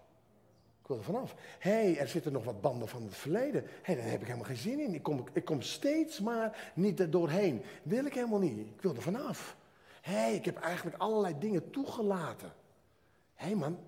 [0.92, 1.34] Wil er vanaf.
[1.58, 3.62] Hé, hey, er zitten nog wat banden van het verleden.
[3.62, 4.94] Hé, hey, daar heb ik helemaal geen zin in.
[4.94, 7.62] Ik kom, ik kom steeds maar niet er doorheen.
[7.82, 8.58] Wil ik helemaal niet.
[8.58, 9.56] Ik wil er vanaf.
[10.00, 12.52] Hé, hey, ik heb eigenlijk allerlei dingen toegelaten.
[13.34, 13.78] Hé hey man,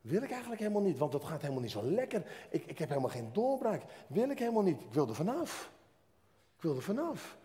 [0.00, 2.26] wil ik eigenlijk helemaal niet, want het gaat helemaal niet zo lekker.
[2.50, 3.82] Ik, ik heb helemaal geen doorbraak.
[4.06, 4.80] Wil ik helemaal niet.
[4.80, 5.70] Ik wil er vanaf.
[6.56, 7.36] Ik wil er vanaf.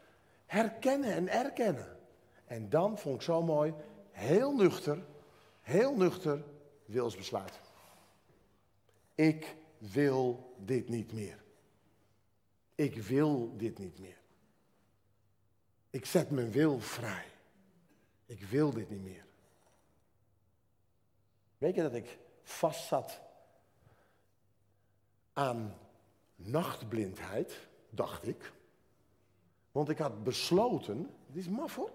[0.45, 1.97] Herkennen en erkennen.
[2.45, 3.73] En dan vond ik zo mooi,
[4.11, 5.03] heel nuchter,
[5.61, 6.43] heel nuchter,
[6.85, 7.59] wilsbesluit.
[9.19, 11.43] Ik wil dit niet meer.
[12.75, 14.17] Ik wil dit niet meer.
[15.89, 17.25] Ik zet mijn wil vrij.
[18.25, 19.25] Ik wil dit niet meer.
[21.57, 23.21] Weet je dat ik vast zat
[25.33, 25.77] aan
[26.35, 28.51] nachtblindheid, dacht ik.
[29.71, 31.91] Want ik had besloten, het is maf hoor,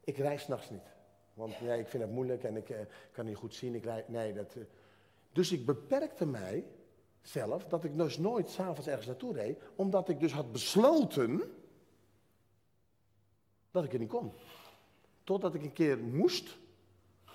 [0.00, 0.94] ik reis nachts niet.
[1.34, 2.80] Want nee, ik vind het moeilijk en ik eh,
[3.12, 3.74] kan niet goed zien.
[3.74, 4.62] Ik nee, dat, eh.
[5.32, 6.64] Dus ik beperkte mij
[7.22, 11.42] zelf dat ik dus nooit s'avonds ergens naartoe reed, omdat ik dus had besloten
[13.70, 14.32] dat ik er niet kon.
[15.24, 16.58] Totdat ik een keer moest.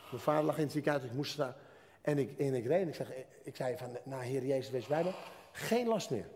[0.09, 1.57] Mijn vader lag in het ziekenhuis, ik moest daar.
[2.01, 3.11] En ik, en ik reed en ik, zeg,
[3.43, 5.11] ik zei van, nou Heer Jezus, wees bij me.
[5.51, 6.29] Geen last meer.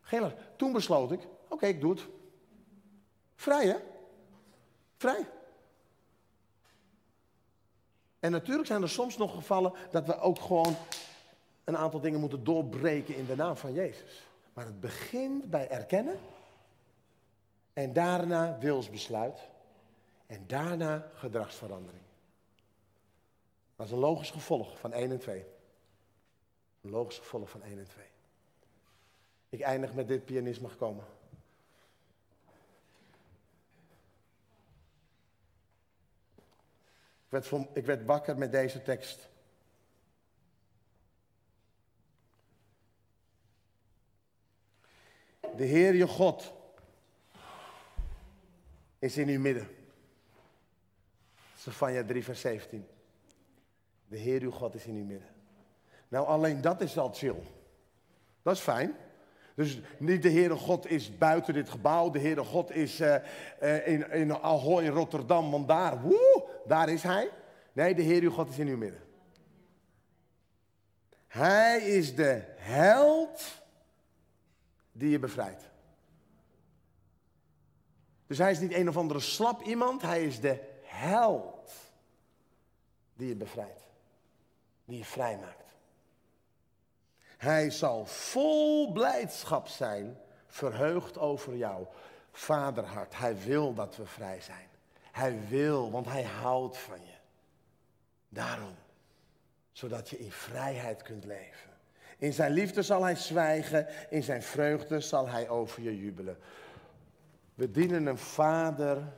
[0.00, 0.36] Geen last.
[0.56, 2.06] Toen besloot ik, oké, ik doe het.
[3.34, 3.76] Vrij hè?
[4.96, 5.26] Vrij.
[8.22, 10.76] En natuurlijk zijn er soms nog gevallen dat we ook gewoon
[11.64, 14.22] een aantal dingen moeten doorbreken in de naam van Jezus.
[14.52, 16.18] Maar het begint bij erkennen
[17.72, 19.48] en daarna wilsbesluit
[20.26, 22.02] en daarna gedragsverandering.
[23.76, 25.44] Dat is een logisch gevolg van 1 en 2.
[26.80, 28.04] Een logisch gevolg van 1 en 2.
[29.48, 31.04] Ik eindig met dit pianisme gekomen.
[37.32, 39.28] Werd, ik werd wakker met deze tekst.
[45.56, 46.52] De Heer je God
[48.98, 49.68] is in uw midden.
[51.56, 52.86] Sefania 3 vers 17.
[54.06, 55.28] De Heer uw God is in uw midden.
[56.08, 57.42] Nou, alleen dat is al chill.
[58.42, 58.96] Dat is fijn.
[59.54, 62.10] Dus niet de Heere God is buiten dit gebouw.
[62.10, 63.14] De Heere God is uh,
[63.62, 67.30] uh, in, in Ahoy, Rotterdam, want daar, woe, daar is Hij.
[67.72, 69.00] Nee, de Heer uw God is in uw midden.
[71.26, 73.62] Hij is de held
[74.92, 75.70] die je bevrijdt.
[78.26, 81.72] Dus hij is niet een of andere slap iemand, hij is de held
[83.14, 83.88] die je bevrijdt,
[84.84, 85.61] die je vrijmaakt.
[87.42, 91.86] Hij zal vol blijdschap zijn, verheugd over jou.
[92.32, 94.68] Vaderhart, hij wil dat we vrij zijn.
[95.12, 97.14] Hij wil, want hij houdt van je.
[98.28, 98.74] Daarom,
[99.72, 101.70] zodat je in vrijheid kunt leven.
[102.18, 106.38] In zijn liefde zal hij zwijgen, in zijn vreugde zal hij over je jubelen.
[107.54, 109.12] We dienen een vader.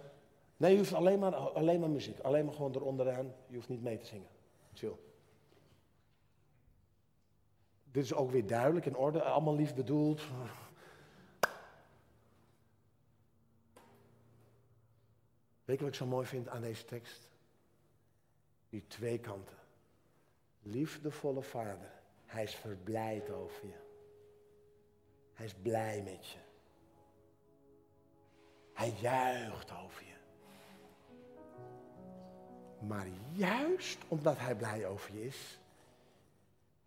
[0.56, 2.18] Nee, je hoeft alleen maar, alleen maar muziek.
[2.18, 3.34] Alleen maar gewoon eronderaan.
[3.46, 4.28] Je hoeft niet mee te zingen.
[4.74, 4.96] Chill.
[7.94, 9.22] Dit is ook weer duidelijk in orde.
[9.22, 10.22] Allemaal lief bedoeld.
[15.64, 17.28] Weet je wat ik zo mooi vind aan deze tekst?
[18.68, 19.56] Die twee kanten.
[20.62, 21.92] Liefdevolle vader,
[22.26, 23.80] hij is verblijd over je.
[25.32, 26.38] Hij is blij met je.
[28.72, 30.16] Hij juicht over je.
[32.86, 35.58] Maar juist omdat hij blij over je is,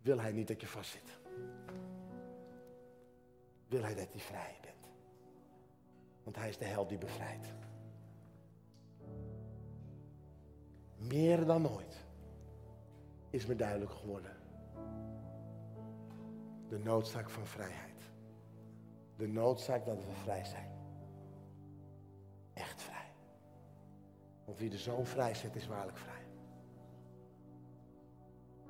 [0.08, 1.18] wil hij niet dat je vastzit.
[3.68, 4.92] Wil hij dat je vrij bent.
[6.22, 7.46] Want hij is de held die bevrijdt.
[10.96, 12.06] Meer dan ooit
[13.30, 14.36] is me duidelijk geworden.
[16.68, 18.02] De noodzaak van vrijheid.
[19.16, 20.70] De noodzaak dat we vrij zijn.
[22.52, 23.12] Echt vrij.
[24.44, 26.26] Want wie de zoon vrij zet, is waarlijk vrij.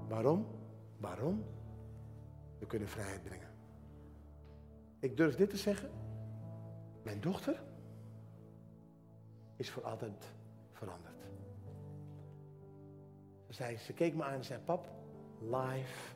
[0.08, 0.57] Waarom?
[0.98, 1.44] Waarom?
[2.58, 3.48] We kunnen vrijheid brengen.
[4.98, 5.90] Ik durf dit te zeggen.
[7.02, 7.62] Mijn dochter
[9.56, 10.34] is voor altijd
[10.72, 11.16] veranderd.
[13.48, 14.88] Ze, ze keek me aan en zei, pap,
[15.40, 16.14] life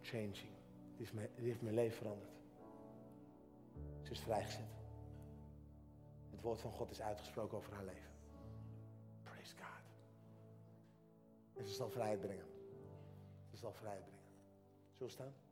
[0.00, 0.34] changing.
[0.34, 2.30] Die heeft, mijn, die heeft mijn leven veranderd.
[4.02, 4.76] Ze is vrijgezet.
[6.30, 8.10] Het woord van God is uitgesproken over haar leven.
[9.22, 9.66] Praise God.
[11.54, 12.46] En ze zal vrijheid brengen.
[13.50, 14.17] Ze zal vrijheid brengen.
[14.98, 15.47] Zullen we staan?